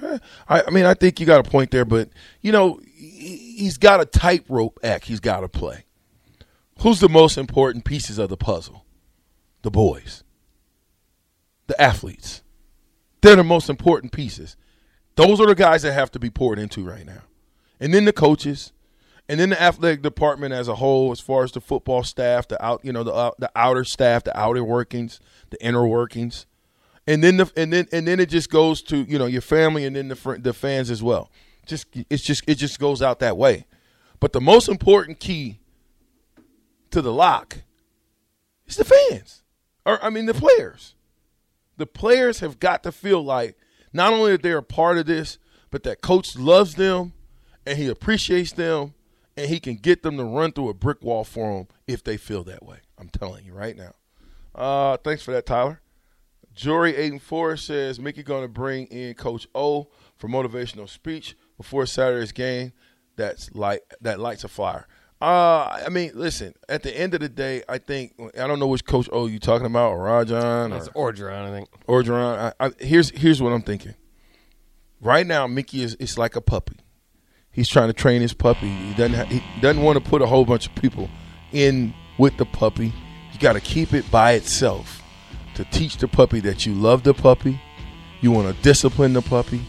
I, 0.48 0.62
I 0.62 0.70
mean, 0.70 0.86
I 0.86 0.94
think 0.94 1.20
you 1.20 1.26
got 1.26 1.46
a 1.46 1.50
point 1.50 1.70
there, 1.70 1.84
but 1.84 2.08
you 2.40 2.52
know, 2.52 2.80
he, 2.94 3.56
he's 3.58 3.76
got 3.76 4.00
a 4.00 4.06
tightrope 4.06 4.80
act 4.82 5.04
he's 5.04 5.20
got 5.20 5.40
to 5.40 5.48
play. 5.48 5.84
Who's 6.80 7.00
the 7.00 7.08
most 7.08 7.36
important 7.36 7.84
pieces 7.84 8.18
of 8.18 8.30
the 8.30 8.38
puzzle? 8.38 8.86
The 9.60 9.70
boys, 9.70 10.23
the 11.66 11.80
athletes. 11.80 12.42
They're 13.20 13.36
the 13.36 13.44
most 13.44 13.70
important 13.70 14.12
pieces. 14.12 14.56
Those 15.16 15.40
are 15.40 15.46
the 15.46 15.54
guys 15.54 15.82
that 15.82 15.92
have 15.92 16.10
to 16.12 16.18
be 16.18 16.30
poured 16.30 16.58
into 16.58 16.84
right 16.84 17.06
now, 17.06 17.22
and 17.80 17.94
then 17.94 18.04
the 18.04 18.12
coaches, 18.12 18.72
and 19.28 19.38
then 19.38 19.50
the 19.50 19.62
athletic 19.62 20.02
department 20.02 20.52
as 20.52 20.68
a 20.68 20.74
whole, 20.74 21.12
as 21.12 21.20
far 21.20 21.44
as 21.44 21.52
the 21.52 21.60
football 21.60 22.02
staff, 22.02 22.48
the 22.48 22.62
out, 22.64 22.84
you 22.84 22.92
know, 22.92 23.04
the 23.04 23.12
uh, 23.12 23.30
the 23.38 23.50
outer 23.54 23.84
staff, 23.84 24.24
the 24.24 24.36
outer 24.38 24.64
workings, 24.64 25.20
the 25.50 25.64
inner 25.64 25.86
workings 25.86 26.46
and 27.06 27.22
then 27.22 27.36
the 27.36 27.50
and 27.56 27.72
then 27.72 27.86
and 27.92 28.06
then 28.06 28.20
it 28.20 28.28
just 28.28 28.50
goes 28.50 28.82
to 28.82 28.98
you 28.98 29.18
know 29.18 29.26
your 29.26 29.42
family 29.42 29.84
and 29.84 29.94
then 29.96 30.08
the 30.08 30.16
fr- 30.16 30.36
the 30.36 30.52
fans 30.52 30.90
as 30.90 31.02
well. 31.02 31.30
Just 31.66 31.86
it's 32.10 32.22
just 32.22 32.44
it 32.46 32.56
just 32.56 32.78
goes 32.78 33.02
out 33.02 33.20
that 33.20 33.36
way. 33.36 33.66
But 34.20 34.32
the 34.32 34.40
most 34.40 34.68
important 34.68 35.20
key 35.20 35.60
to 36.90 37.02
the 37.02 37.12
lock 37.12 37.58
is 38.66 38.76
the 38.76 38.84
fans, 38.84 39.42
or 39.84 40.02
I 40.02 40.10
mean 40.10 40.26
the 40.26 40.34
players. 40.34 40.94
The 41.76 41.86
players 41.86 42.40
have 42.40 42.60
got 42.60 42.82
to 42.84 42.92
feel 42.92 43.22
like 43.22 43.56
not 43.92 44.12
only 44.12 44.32
that 44.32 44.42
they're 44.42 44.58
a 44.58 44.62
part 44.62 44.98
of 44.98 45.06
this, 45.06 45.38
but 45.70 45.82
that 45.84 46.00
coach 46.00 46.36
loves 46.36 46.74
them 46.74 47.12
and 47.66 47.78
he 47.78 47.88
appreciates 47.88 48.52
them 48.52 48.94
and 49.36 49.48
he 49.48 49.58
can 49.58 49.76
get 49.76 50.02
them 50.02 50.16
to 50.16 50.24
run 50.24 50.52
through 50.52 50.68
a 50.68 50.74
brick 50.74 51.02
wall 51.02 51.24
for 51.24 51.50
him 51.58 51.68
if 51.86 52.04
they 52.04 52.16
feel 52.16 52.44
that 52.44 52.64
way. 52.64 52.78
I'm 52.98 53.08
telling 53.08 53.44
you 53.44 53.52
right 53.52 53.76
now. 53.76 53.94
Uh, 54.54 54.96
thanks 54.98 55.22
for 55.22 55.32
that, 55.32 55.46
Tyler. 55.46 55.80
Jory 56.54 56.92
Aiden 56.92 57.20
Forrest 57.20 57.66
says 57.66 57.98
Mickey 57.98 58.22
to 58.22 58.48
bring 58.48 58.86
in 58.86 59.14
Coach 59.14 59.48
O 59.54 59.88
for 60.16 60.28
motivational 60.28 60.88
speech 60.88 61.36
before 61.56 61.84
Saturday's 61.86 62.30
game. 62.30 62.72
That's 63.16 63.52
like 63.54 63.82
that 64.00 64.20
lights 64.20 64.44
a 64.44 64.48
fire. 64.48 64.86
Uh, 65.24 65.82
I 65.86 65.88
mean, 65.88 66.10
listen. 66.14 66.54
At 66.68 66.82
the 66.82 66.94
end 66.94 67.14
of 67.14 67.20
the 67.20 67.30
day, 67.30 67.62
I 67.66 67.78
think 67.78 68.12
I 68.38 68.46
don't 68.46 68.58
know 68.58 68.66
which 68.66 68.84
Coach 68.84 69.08
O 69.10 69.24
you 69.24 69.38
talking 69.38 69.64
about, 69.64 69.92
or 69.92 70.02
Rajon, 70.02 70.70
or 70.94 71.12
Orgeron, 71.12 71.48
I 71.48 71.50
think. 71.50 71.68
Orgeron. 71.88 72.52
I, 72.60 72.66
I, 72.66 72.70
here's 72.78 73.08
here's 73.08 73.40
what 73.40 73.54
I'm 73.54 73.62
thinking. 73.62 73.94
Right 75.00 75.26
now, 75.26 75.46
Mickey 75.46 75.82
is 75.82 75.96
it's 75.98 76.18
like 76.18 76.36
a 76.36 76.42
puppy. 76.42 76.76
He's 77.50 77.70
trying 77.70 77.86
to 77.86 77.94
train 77.94 78.20
his 78.20 78.34
puppy. 78.34 78.68
He 78.68 78.92
doesn't 78.92 79.14
ha- 79.14 79.24
he 79.24 79.42
doesn't 79.62 79.82
want 79.82 80.02
to 80.02 80.10
put 80.10 80.20
a 80.20 80.26
whole 80.26 80.44
bunch 80.44 80.66
of 80.66 80.74
people 80.74 81.08
in 81.52 81.94
with 82.18 82.36
the 82.36 82.44
puppy. 82.44 82.92
You 83.32 83.38
got 83.38 83.54
to 83.54 83.60
keep 83.60 83.94
it 83.94 84.10
by 84.10 84.32
itself 84.32 85.02
to 85.54 85.64
teach 85.66 85.96
the 85.96 86.08
puppy 86.08 86.40
that 86.40 86.66
you 86.66 86.74
love 86.74 87.02
the 87.02 87.14
puppy, 87.14 87.58
you 88.20 88.30
want 88.30 88.54
to 88.54 88.62
discipline 88.62 89.14
the 89.14 89.22
puppy, 89.22 89.62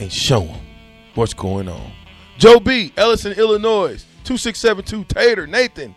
and 0.00 0.12
show 0.12 0.40
him 0.40 0.66
what's 1.14 1.34
going 1.34 1.68
on. 1.68 1.92
Joe 2.36 2.58
B, 2.58 2.92
Ellison, 2.96 3.32
Illinois, 3.32 4.04
two 4.28 4.36
six 4.36 4.58
seven 4.60 4.84
two 4.84 5.04
Tater, 5.04 5.46
Nathan. 5.46 5.94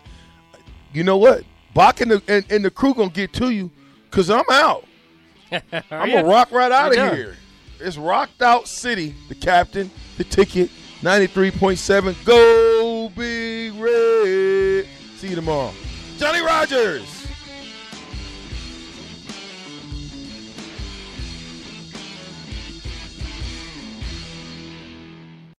You 0.94 1.04
know 1.04 1.18
what? 1.18 1.44
Bach 1.74 2.00
and 2.00 2.10
the 2.10 2.22
and, 2.26 2.50
and 2.50 2.64
the 2.64 2.70
crew 2.70 2.94
gonna 2.94 3.10
get 3.10 3.34
to 3.34 3.50
you 3.50 3.70
because 4.10 4.30
I'm 4.30 4.44
out. 4.50 4.86
I'm 5.52 5.60
gonna 5.90 6.24
rock 6.24 6.50
right 6.50 6.72
out 6.72 6.96
of 6.96 7.14
here. 7.14 7.36
It's 7.78 7.98
rocked 7.98 8.40
out 8.40 8.66
city. 8.68 9.14
The 9.28 9.34
captain, 9.34 9.90
the 10.16 10.24
ticket, 10.24 10.70
ninety 11.02 11.26
three 11.26 11.50
point 11.50 11.78
seven. 11.78 12.16
Go 12.24 13.10
big 13.14 13.74
red. 13.74 14.86
See 15.16 15.28
you 15.28 15.34
tomorrow, 15.34 15.74
Johnny 16.16 16.40
Rodgers. 16.40 17.21